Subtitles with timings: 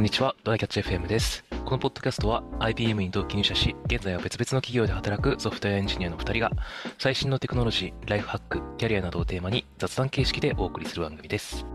[0.00, 1.44] こんにちは、ドライキャッチ FM です。
[1.50, 6.50] このポッドキャストは IBM に同期入社し、現在は別々の企業で働くソフトウェアエンジニアの2人が、
[6.98, 11.66] 最新のテクノロジー、ライフハック、キャリアなどをテーマに雑談形式でお送りする番組です。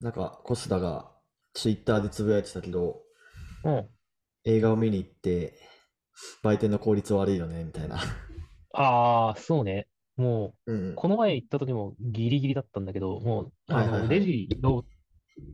[0.00, 1.10] なんか、コスダが
[1.54, 3.00] ツイッターでつぶやいてたけど、
[3.64, 3.88] うん。
[4.44, 5.58] 映画を見に行って、
[6.44, 7.98] 売店の効率悪いよね、みたいな。
[8.72, 9.88] ああ、そうね。
[10.16, 11.02] もうんう、。
[11.02, 14.84] この前行った時もギリギリだったんだけど、もう、はいはいはいレジの、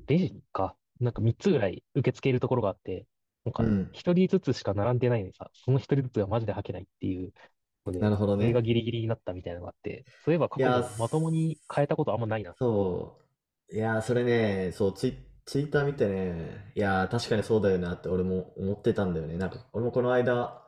[0.06, 3.06] レジか、なんか3つぐらい受け付けるところがあって、
[3.44, 7.32] なんかうん1人ずつしか並んでないのにさ、その1人ずつがマジで履けないっていう
[7.86, 12.56] ので、なるほどねそれがギリギリになったみたいなのがあって、そういえば過去いやにまともに変えたことあんまないな。
[12.58, 13.20] そ
[13.70, 13.74] う。
[13.74, 19.36] いやー、それね、そう、ツイ、ツイッター見てね、いやー、確かにそうだよなって俺も思ってたんだよね。
[19.36, 20.62] なんか、俺もこの間、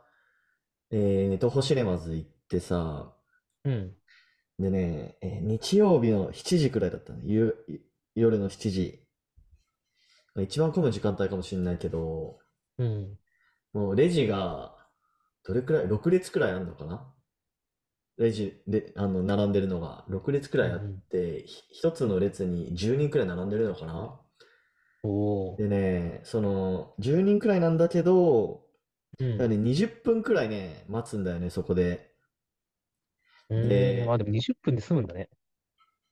[0.91, 3.15] えー、ネトホシネマズ行ってさ、
[3.65, 3.93] うん。
[4.59, 7.21] でね、えー日曜日の7時くらいだったね。
[7.25, 7.55] 夕
[8.17, 9.07] 夜の7時。
[10.39, 12.39] 一番混む時間帯かもしれないけど、
[12.79, 13.19] うん。
[13.73, 14.77] もうレジが、
[15.45, 17.15] どれくらい ?6 列くらいあるのかな？
[18.19, 24.21] レジで、あの、並んでるのが6列くらいあって、ひ一つの列に10人くらい並んでるのかな？
[25.57, 28.65] でね、その、10人くらいなんだけど、
[29.21, 29.33] うん。
[29.33, 32.10] だからね、20分くらいね、待つんだよね、そこで。
[33.51, 35.29] うーんでまあでも20分で済むんだね。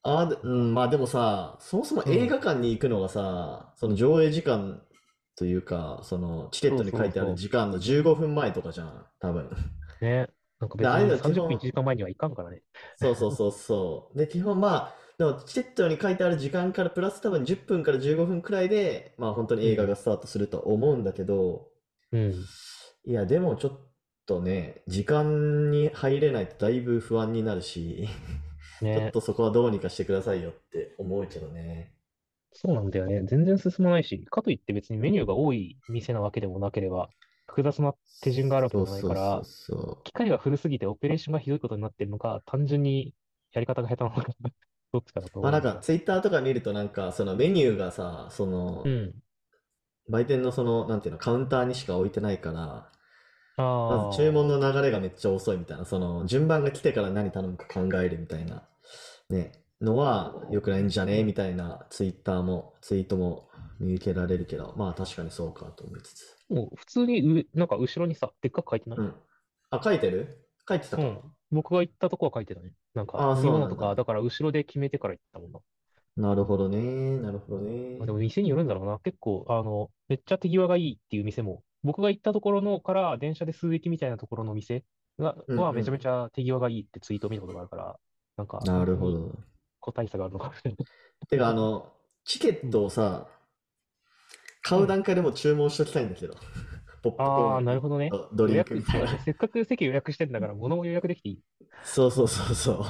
[0.03, 4.81] あーでうん、まあでもさ、そもそも映画館に行くのがさ、その上映時間
[5.35, 9.49] というか、そのチケットに書いてある時間の15分前とかじゃん、多分。
[10.01, 10.27] ね。
[10.59, 12.61] なんか別でああいうに30の基本分1時間前にはいかんからね。
[12.97, 14.17] そうそうそうそう。
[14.17, 21.67] で、基本まあ、でもチケットに書いてある時間からプラス多分10分から15分くらいで、まあ本当に映画がスタートすると思うんだけど、
[22.11, 22.33] うん。
[23.05, 23.88] いや、でもちょっ
[24.29, 28.07] とね、時間に入れないとだいぶ不安になるし、
[28.91, 29.11] ちょっね。
[29.11, 31.93] とそこはどうにかしてくださいよって思うけどね。
[32.53, 33.23] そうなんだよね。
[33.25, 37.09] 全然進まないし、かといって別にメニューが多い店なわけでもなければ、
[37.47, 43.15] 複雑な手順があるわけでもないから、そうそう機械が古すぎてオペレーションがひどいことになってるのか、単純に
[43.53, 44.25] やり方が下手なのか、
[44.93, 45.41] どっちかだと。
[45.41, 49.21] まあなんかツイッターとか見るとなんかそのメニューがさ、そのうん。
[50.09, 52.91] 売店のその、なんていうの、カウンターにしか置いてないから、
[53.63, 58.63] まず注文の流れがめっちゃ遅いみたいな、その順番が来てから何頼むか考えるみたいな、
[59.29, 63.49] ね、のは良くないんじゃねみたいなツイッターも、ツイートも
[63.79, 66.37] 見受けられるけど、まあ確かにそうかと思いつつ。
[66.49, 68.99] もう普通に上、なんか後ろにさ、でっかく書いてない？
[68.99, 69.13] うん。
[69.69, 70.45] あ、書いてる？
[70.67, 71.03] 書いてたか。
[71.03, 71.19] うん。
[71.51, 72.73] 僕が行ったとこは書いてたね。
[72.93, 75.59] なんか、あーそうなんだとか、だから後ろで決めてから行ったもんな。
[76.17, 77.17] なるほどね。
[77.19, 78.05] なるほどねまあ。
[78.05, 78.99] でも店によるんだろうな。
[78.99, 84.83] 結構、あの、めっちゃ手際がいいっていう店も、僕が行ったところのから電車で数駅みたいなところの店
[85.17, 87.99] が、うんうんはめちゃめちゃ手際がいいってツイートを見たことがあるから、
[88.37, 89.31] なんか、なるほど。
[89.79, 90.77] 個体差があるのかもしれない。
[91.27, 91.91] てか、あの、
[92.23, 93.27] チケットをさ、
[94.61, 96.35] 買う段階でもう注文しときたいんだけど。
[97.01, 98.09] ポップコあンなるほどね。
[98.09, 99.17] とドリン予約、クみたいな。
[99.19, 101.39] せっかく席予約してんだから、物も予約できていい。
[101.83, 102.85] そうそうそうそう。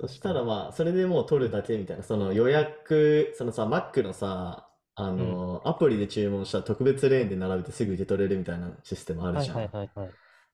[0.00, 9.56] そしたらまあ、それでもう取るだけみたいな、その予約、そのさ、Mac のさ、あの、アプリで注文したら特別レーンで並べてすぐ受け取れるみたいなシステムあるはいじゃん。
[9.56, 10.10] はいはいはい。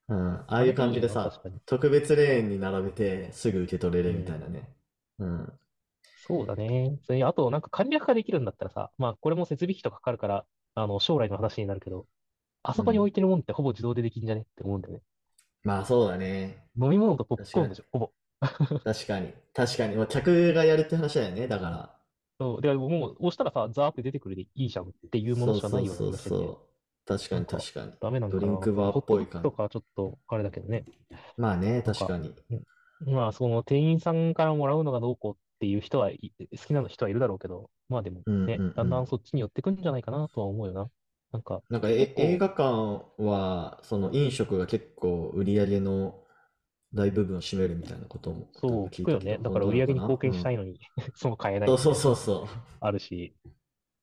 [0.09, 1.31] うん、ああいう感じでさ
[1.65, 4.67] 特別レーンに並べてすぐ受け取れるみたいなね。
[5.19, 5.53] うん。
[6.27, 6.97] そうだね。
[7.05, 12.05] それにあと、なんか簡略化できるんだったらさ、まあ、これも設備費とかかかるから、あの、将来の話になるけど、
[12.63, 15.01] あそこに置いてるもんってほぼ自動でできんじゃねって思うんだよね。
[15.63, 16.63] まあそうだね。
[16.79, 18.11] 飲み物とポップコーンでしょ、ほぼ。
[18.83, 19.33] 確かに。
[19.53, 19.95] 確かに。
[19.95, 21.47] まあ、客がやるって話だよね。
[21.47, 22.00] だから。
[22.41, 22.61] そう。
[22.61, 27.17] で、もう押したらさ、ザーって出てくるでいいじゃんっていうものしかないような気がしてて、そうそうそう。
[27.17, 27.93] 確かに確かに。
[28.01, 30.85] ダメなんだドリンクバーっぽい感じとかちょっとあれだけどね。
[31.37, 32.33] まあね、か確かに。
[33.05, 40.89] まあ、その店員さんからもらうのがどうこうっていう人はい、好きな人はいるだろうけど、まあでもね、うんうんうんだんだんそっちに寄ってくんじゃないかなとは思うよな。
[41.31, 46.15] なんか、なんかえ映画館は、その飲食が結構売り上げの
[46.93, 49.39] 大部分を占めるみたいなこともそう、聞くよね。
[49.41, 50.79] だから売り上げに貢献したいのに、
[51.15, 52.45] そう買えないそうそうそうそう。
[52.45, 52.49] な
[52.81, 53.33] あるし、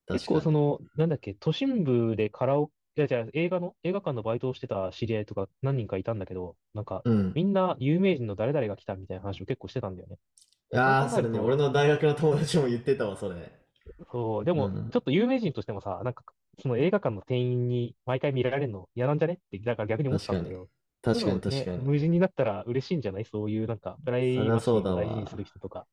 [0.06, 7.32] 結構その、なんだっけ、都心部でカラオケ、いやじゃあ映画の、映画館のバイトをしてた知り合いとか何人かいたんだけど、なんか、うん。
[7.34, 10.16] みんな有名人の誰々が来たみたいな話を結構してたんだよね。
[10.72, 13.52] いやー、それね、俺の大学の友達も言ってたわ、それ。
[14.10, 16.24] そう、でもうん、ちょっと有名人としてもさ、なんか、
[16.60, 20.68] その映画館の店員に毎回見られるの嫌なんじゃねって、だから逆に思ったんだけど、
[21.14, 21.78] 確かに確かに。
[21.78, 23.24] 無人になったら嬉しいんじゃない？
[23.24, 25.86] そういうなんか、プライバシーを大事にする人とか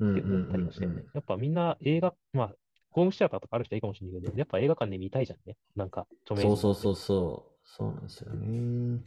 [0.00, 1.04] うんって思ったりもしてうんうんね。
[1.14, 2.54] やっぱみんな映画、まあ、
[2.90, 5.56] ホームシアターとかある人はいいかもしれないけど、やっぱ映画館で見たいじゃんね。
[5.76, 7.54] なんか、著名人そうそうそうそう。
[7.66, 9.00] そうなんですよね。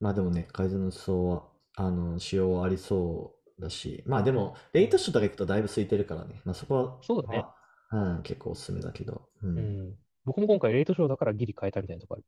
[0.00, 1.42] まあでもね、改善の層は、
[1.76, 6.40] あの、仕様はありそうだし、まあでも、レイトショットが行くとだいぶ空いてるからね。
[6.44, 7.38] まあそこは、そうだね。
[7.38, 9.28] まあうん、結構おすすめだけど。
[9.42, 9.46] う。
[9.48, 9.94] うんん。
[10.24, 12.24] 僕も今回レートショーだからギリ変えたみたいなとこある。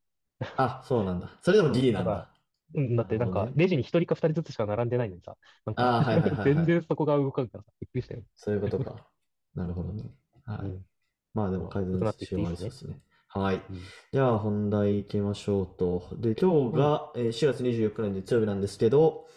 [0.57, 1.31] あ、そうなんだ。
[1.43, 2.29] それでもギリなんだだ。
[2.75, 8.23] うん、だってなんかなるほどね、レジに一人か二人ずつしか並んでないのにさ、なんか、あーはいはいはいはい全然そこが動かんからさ、びっくりしたよ。
[8.37, 9.07] そういうことか。
[9.55, 10.05] なるほどね。
[10.45, 10.67] はい。
[10.67, 10.85] うん
[11.33, 13.01] まあでも改善まあ良くなってしようがありそういいっですね。
[13.29, 13.63] はい。
[13.69, 16.09] うんじゃあ本題行きましょうと。
[16.19, 19.29] で、今日が、えー4月24日の月曜日なんですけど、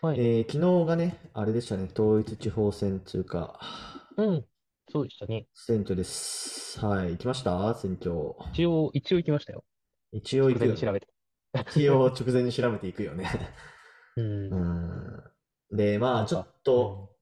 [0.00, 0.16] はい。
[0.20, 3.60] えー昨日がね、あれでしたね、統一地方選というか、
[4.16, 4.46] うん。
[4.88, 5.46] そうでしたね。
[5.54, 6.84] 選挙です。
[6.84, 7.12] はい。
[7.12, 7.72] 行きました？
[7.76, 8.34] 選挙。
[8.52, 9.64] 一応、一応行きましたよ。
[10.12, 10.78] 一応行くよね。
[10.78, 11.08] 調べて。
[11.76, 13.28] 一応直前に調べていくよね。
[14.16, 14.52] うん。
[14.52, 14.56] う
[15.72, 15.76] ん。
[15.76, 17.16] で、まあちょっと、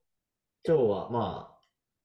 [0.67, 1.61] 今日はまあ、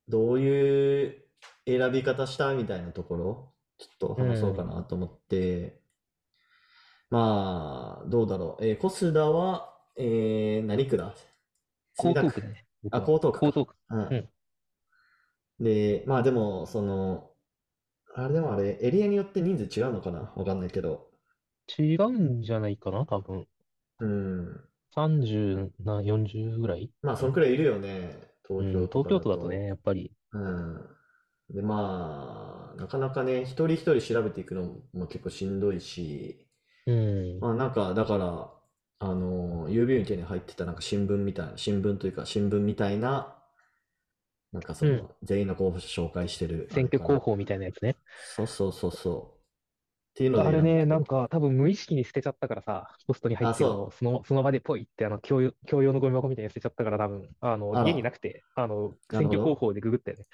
[0.08, 1.26] どういう
[1.66, 5.82] 選び方したみたいなところ、ちょっと話そうかなと思って、
[7.10, 8.66] まあ、どうだろう。
[8.66, 11.16] えー、小須田は、えー、何区だ？
[12.04, 12.66] 江東区だね。
[12.84, 13.46] 僕あ、は江東区か。
[13.48, 13.76] 江東区。
[13.90, 14.30] うんうん
[15.60, 17.33] で、まあでも、その、
[18.16, 20.32] あれでもあれ、エリアによって人数違うのかな？
[20.36, 21.08] わかんないけど。
[21.80, 23.46] 違うんじゃないかな、多分。
[24.00, 24.62] うん。
[24.96, 26.92] 30な、40ぐらい？
[27.02, 28.18] まあ、そのくらいいるよね。
[28.50, 30.12] うん、東京と東京都かだとね、やっぱり。
[30.34, 30.90] うん。
[31.50, 36.48] で、まあ、なかなかね、一人一人調べていくのも結構しんどいし、
[36.86, 37.40] うん。
[37.40, 38.52] まあなんか、だから、
[39.00, 43.36] あの、郵便受けに入ってたなんか新聞みたいな、新聞というか新聞みたいな、
[44.54, 46.68] なんかそうんの、全員の候補者紹介してる。
[46.72, 47.96] 選挙あれか広報みたいなやつね。
[48.36, 49.44] そうそうそうそう。
[50.14, 60.26] っていうのであれね、なんか多分無意識に捨てちゃったからさ、ポストに入ってるのあをその、その場でポイってあの共用、共用のゴミ箱みたいに捨てちゃったから多分、あの、あら家になくて、あの、なるほど選挙広報でググったよね。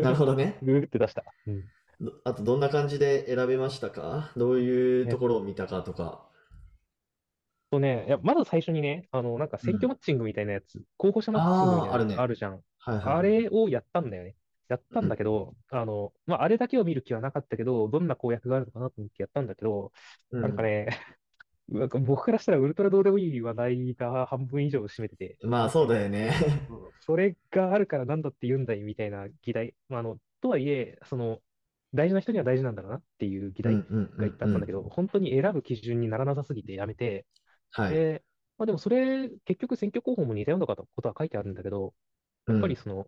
[0.00, 0.58] なるほどね。
[0.64, 1.24] ググって出した。
[1.46, 1.64] うん。
[2.00, 4.32] どあと、どんな感じで選べましたか？
[4.34, 6.26] どういうところを見たかとか。
[7.70, 12.60] とね、いや、まず最初にね、あの、なんか選挙マッチングみたいなやつ、候補者マッチングみたいなあーあるねあるじゃん。
[12.84, 13.06] はいはい。
[13.16, 14.34] あれをやったんだよね。
[14.68, 19.92] やったんだけど、あの、まあ、あれだけを見る気はなかったけど、どんな公約があるのかなと思ってやったんだけど、
[20.30, 20.86] うんなんかね、
[21.68, 26.32] なんか僕からしたらウルトラどうでもいい話題が半分以上を占めてて、まあそうだよね。
[27.00, 31.40] それがあるからなんだって言うんだいみたいな議題、まあ、あの、とはいえ、その、
[31.94, 33.86] 大事な人には大事なんだろうなっていう議題がいっ
[34.16, 37.26] ぱいあったんだけど、本当に選ぶ基準にならなさすぎてやめて、
[37.70, 37.94] はい。
[37.94, 38.24] で、
[38.58, 41.94] まあでもそれ、結局選挙候補も似たようなことは書いてあるんだけど、
[42.46, 43.06] やっぱりその、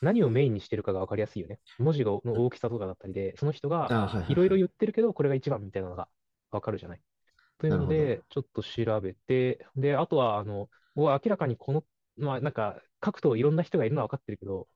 [0.00, 1.60] 何をメインにしてるかが分かりやすいよね。
[1.78, 6.08] 文字の大きさとかだったりで、その人がいろいろ言ってるけど、これが一番みたいなのが
[6.50, 7.00] 分かるじゃない。
[7.58, 11.84] というので、ちょっと調べて、で、あとは、あの、もう明らかにこの、
[12.16, 14.66] まあなんか、各党いろんな人がいるのは分かってるけど、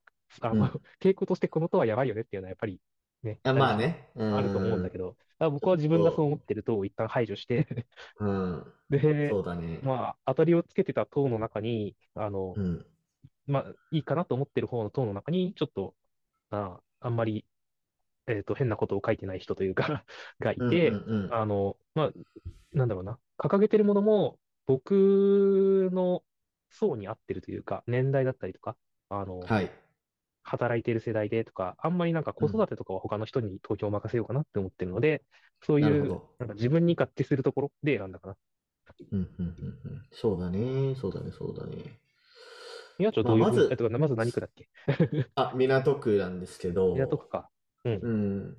[0.41, 2.81] あの、うん傾向としてこの党はやばいよねっていうのはやっぱり
[3.23, 4.11] ね、あまあね。
[4.17, 5.17] あると思うんだけど。
[5.39, 7.67] 僕は自分がそう思ってる党を一旦排除して、
[8.21, 8.65] うん。
[8.89, 9.81] で、そうだね。
[9.83, 12.87] まあ、当たりをつけてた党の中に、あの、うん。
[13.47, 15.95] まあ、いいかなと思ってる方の党の中に、ちょっと、
[16.51, 17.47] あ、あんまり、
[18.27, 20.05] えっと、変なことを書いてない人というか
[20.41, 22.13] がいて、うんうんうんあの、まあ、
[22.73, 26.25] なんだろうな、掲げてるものも、僕の
[26.71, 28.77] 層に合ってるというか、年代だったりとか、
[29.09, 29.71] あの、はい。
[30.45, 35.23] 働いてる世代でとか、あんまりなんか子育てとかは他の人に投票を任せようかなって思ってるので、
[35.63, 38.37] そういう、なんか自分に合致するところで選んだかな。
[39.13, 40.03] うんうんうんうん。
[40.13, 40.95] そうだね。
[40.95, 41.31] そうだね。
[41.33, 41.99] そうだね。
[42.99, 44.69] 宮町どういうまあまずえっと、まず何区だっけ？
[45.35, 46.95] あ、港区なんですけど。
[46.95, 47.51] 港区か。
[47.85, 48.57] うん。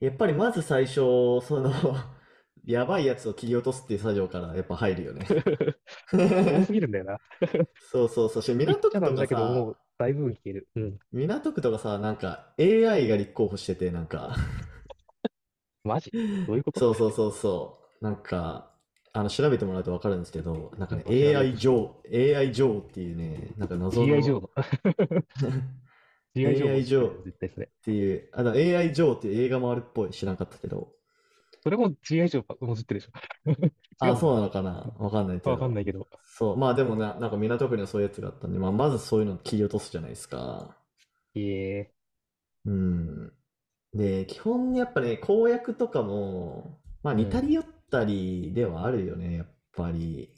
[0.00, 0.94] やっぱりまず最初、
[1.42, 1.70] その、
[2.64, 5.26] やばいやつを切り落とすっていう作業からやっぱ入るよね。
[6.12, 7.18] 多すぎるんだよな。
[7.90, 8.42] そうそうそう。
[8.42, 10.68] し港ちゃなんだけど、区とかさもう、だいぶ消える。
[10.76, 10.98] うん。
[11.12, 14.36] 港区とかさ、なんか AI が立候補してて、なんか、
[15.84, 16.12] マジ？
[16.46, 16.78] どういうこと？
[16.80, 18.04] そうそうそうそう。
[18.04, 18.71] なんか、
[19.14, 24.48] あの、調べてもらうとわかるんですけど、なんかね、AI ジョー、AI ジョーっていうね、なんか謎の AI ジョー
[27.24, 27.66] 絶対それ。
[27.66, 30.88] っていう、あの AI ジョーっていう映画もあるっぽい、知らんかったけど。
[31.62, 33.12] それも GI 上もじってるでしょ。
[34.00, 34.92] あ、そうなのかな？
[34.98, 35.50] わかんないけど。
[35.52, 36.08] わかんないけど。
[36.24, 40.76] そう、まあでもな、なんか港区にはそういうやつがあったんで、まあまずそういうの切り落とすじゃないですか。
[41.34, 41.92] いえ
[42.64, 43.32] うん。
[43.94, 49.46] で、基本やっぱね、公約とかも、まあ似たり寄ったりではあるよね、やっ
[49.76, 50.34] ぱり。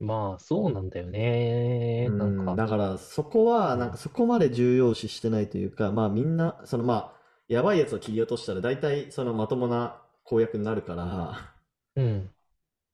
[0.00, 2.06] まあ、そうなんだよね。
[2.08, 11.54] うなんか、んだからそこは、なんかそこまで重要視してないというか、まあみんな、そのまあ、やばいやつを切り落としたら大体そのまともな公約になるから、
[11.96, 12.34] うん。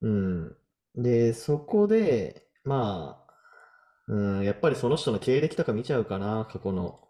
[0.03, 0.57] うん。
[0.95, 7.06] で、そこで、まあ、うん、やっぱりその人の経歴とか見ちゃうかな、過去の。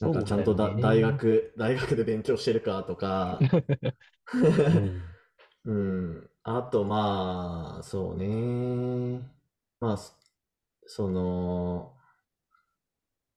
[0.00, 3.50] なんかちゃんとだ、ね大学、大学で勉強してるかとか、
[4.40, 5.14] うん
[5.64, 6.30] うん。
[6.44, 9.20] あと、まあ、そうね。
[9.80, 10.14] まあ、そ
[10.86, 11.94] その、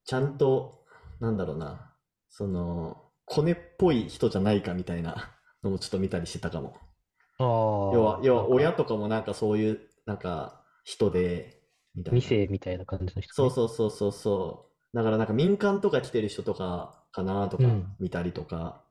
[0.05, 0.85] ちゃんと、
[1.19, 1.95] なんだろうな、
[2.29, 6.75] その、コネっぽい人じゃないかみたいな のもちょっと見たりしてたかも。
[7.37, 7.47] ああ。
[7.91, 11.61] 要は、要は親とかもなんかそういう、なんか人で、
[11.95, 12.19] みたいな。
[12.19, 13.51] 二世みたいな感じの人そうね。
[13.51, 14.70] そうそうそうそう。
[14.93, 18.83] だからなんか民間とか来てる人とかかなとかうん見たりとか。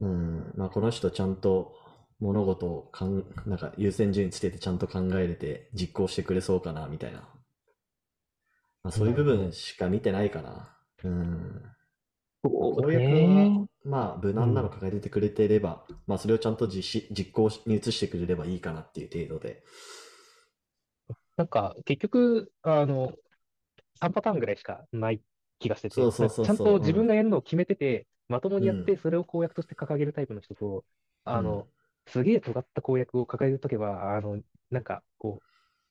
[0.00, 1.74] うん、まあこの人ちゃんと
[2.20, 7.20] 物事をかん、なんか優先順位つけてちゃんと考えれて実行してくれそうかなみたいな。
[8.82, 10.76] まあそういう部分しか見てないかな。
[11.04, 11.62] うん。
[12.44, 19.62] そう公約ねは、まあ無難なの掲げてくれてれば、まあそれをちゃんと実施、実行に移してくれればいいかなっていう程度で。
[21.36, 23.12] なんか、結局、あの、
[23.96, 25.22] 3パターンぐらいしかない
[25.58, 30.84] 気がしてて、そうそうそうそうなんかちゃんと自分がやるのを決めてて、まともにやっうて、それを公約として掲げるタイプの人と、
[31.24, 31.42] あうん。
[31.42, 31.68] の、
[32.08, 35.40] すげえ尖った公約を掲げるとけば、あの、なんか、こ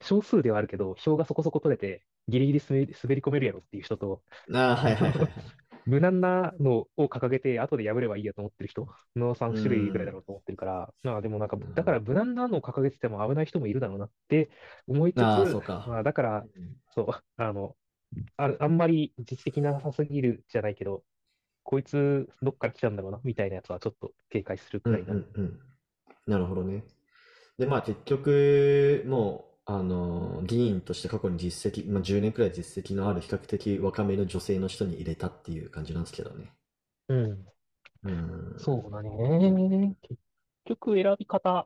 [0.01, 5.31] う、少数ではあるけど、票がそこそこ取れて、ギリギリ滑り滑り込めるやろっていう人と、ああ、はいはいはい。
[5.35, 5.55] はい。
[5.85, 14.49] 無難なのを掲げて、後で破ればいいやと思ってる人の3種類ぐらいだろうと思ってるから、まあでもなんか、だから無難なのを掲げてても危ない人もいるだろうなって
[14.87, 15.85] 思いつつ、ああ、そうか。
[15.85, 16.45] まあだから、
[16.95, 17.07] そう、
[17.37, 17.77] あの、
[18.37, 21.03] ああんまり実績なさすぎるじゃないけど、
[21.63, 25.15] こいつどっから来たんだろうな、みたいなやつはちょっと警戒するくうんらいな。
[25.35, 25.59] うんうん。
[26.27, 26.83] なるほどね。
[27.59, 36.53] で、まあ結局、もう、あの、議員として過去に実績、まあ10年くらい実績のある比較的若めの女性の人に入れたっていう感じなんですけどね。
[37.07, 37.45] うん。
[38.03, 38.55] うん。
[38.57, 39.95] そうだね。
[40.01, 40.19] 結
[40.65, 41.65] 局選び方、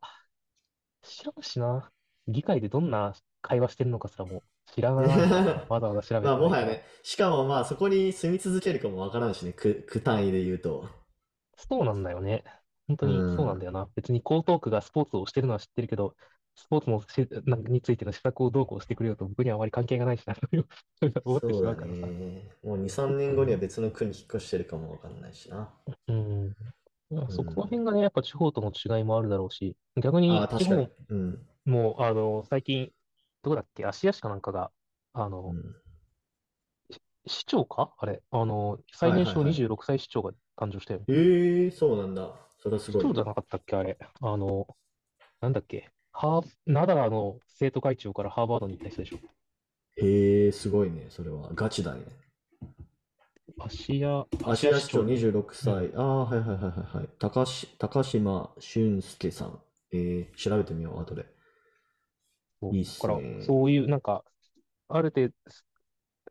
[1.02, 1.92] 知らんしな。
[2.32, 4.44] 議会でどんな会話してるのかすらも
[4.76, 10.88] 知らないから、わざわざ調べてまあもはやね、しかもまあそこに住み続けるかもわからんしね、区、区単位で言うと。
[11.58, 12.44] そうなんだよね。
[12.88, 13.88] 本当にそうなんだよな。
[13.96, 16.16] 別に江東区がスポーツをしてるのは知ってるけど、
[16.56, 20.42] スポーツのしなんかについての施策をどうこうしてくれよと僕にはあまり関係がないしな、と
[21.24, 22.08] 思ってしそうだまうからさ。
[22.08, 22.50] ね。
[22.64, 25.70] もう2、3年後には別の区に引っ越してるかもわかんないしな。
[26.08, 26.56] うん。
[27.30, 30.92] そこら辺がね、やっぱ地方との違いもあるだろうし、逆にああ、確地かに方。
[31.10, 31.49] うん。
[31.66, 32.92] も、あの、最近、
[33.44, 34.72] どこだっけ、芦屋市かなんかが、
[35.14, 35.76] あうの、ん。
[37.28, 37.94] 市長か？
[37.98, 41.06] あれ、あの、最年少はいはいはい26歳市長が誕生したよね。
[41.10, 42.34] ええそうなんだ。
[42.60, 43.06] それはすごい。
[43.06, 43.98] 市長じゃなかったっけ、あれ。
[44.22, 44.68] あの、
[45.42, 49.22] なんだっけ、ハー、ナダラの生徒会長からハーバードに行った人でしょ。
[49.98, 51.06] へえ、すごいね。
[51.10, 51.52] それは。
[51.54, 52.02] ガチだね。
[53.60, 55.94] 芦屋、芦屋市長芦26歳。
[55.96, 57.10] ああ、はいはいはいはいはい。
[57.20, 59.60] 高し、高島俊介さん。
[59.92, 61.26] えー、調べてみよう、後で。
[62.72, 64.24] いいだから、ねそういう、なんか、
[64.90, 65.34] ある程度、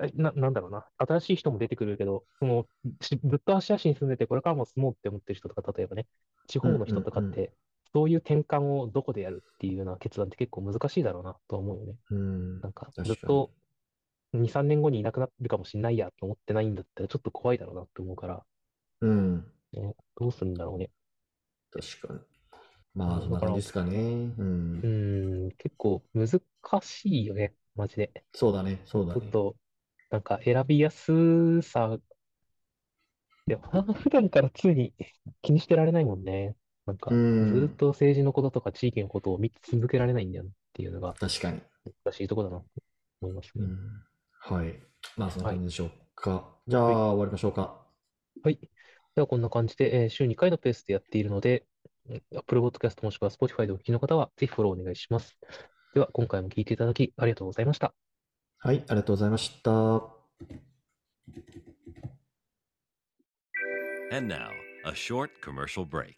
[0.00, 2.66] えな、なんだろうな、新しい人も出てくるけど、その、
[3.00, 6.06] しずっと芦屋市に住んでて、これからも住もうって思ってる人とか、例えばね、
[6.47, 7.52] 地方の人とかって、
[7.92, 11.94] そういう転換をどこでやるっていうような決断って結構難しいだろうなとは思うよね。
[12.11, 12.61] うん。
[12.61, 13.50] なんか、ずっと
[14.32, 18.44] 2、3年後にいなくなるかもしんないやと思ってないんだったら、ちょっと怖いだろうなって思うから、
[19.00, 19.52] うん。
[19.73, 20.90] ね、どうするんだろうね。
[21.70, 22.20] 確かに。
[22.95, 23.99] まあ、そんな感じですかね。
[23.99, 24.87] うんう。
[24.87, 26.28] ーん、結構難
[26.83, 28.25] しいよね、マジで。
[28.35, 28.80] そうだね。
[28.87, 29.14] そうだね。
[29.14, 29.57] ちょっと、
[30.11, 31.99] なんか選びやすさ、
[33.47, 34.95] でも、普段から常に
[35.42, 36.57] 気にしてられないもんね。
[36.87, 41.61] なんか、うんずっと政治のこととか地域のことを見続けられないんだよねっていうのが確かに。
[42.04, 42.68] 難しいところだなと
[43.23, 43.62] 思いますね。
[43.62, 44.02] うん。
[44.40, 44.75] はい。
[45.16, 46.49] まあ、そんな感じでしょうか。
[46.66, 47.85] じゃあ、終わりましょうか。
[48.42, 48.59] はい。
[49.14, 51.77] では、こんな感じで、えー週2回のペースでやっているので、うん
[52.37, 55.37] Apple Podcast もしくは Spotify でお聞きの方は、ぜひフォローお願いします。
[55.95, 57.95] では、今回も聞いていただきありがとうございました。
[58.59, 59.71] はい、ありがとうございました。
[64.11, 64.49] And now,
[64.87, 66.15] a short commercial break.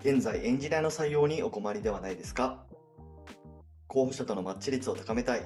[0.00, 2.66] 現在エンジニアの採用にお困りではないですか？
[3.86, 5.42] 候補者とのマッチ率を高めたい、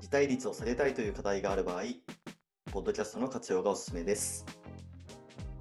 [0.00, 1.82] 辞退率を下げたいという課題がある場合、
[2.72, 4.44] ポッドキャストの活用がおすすめです。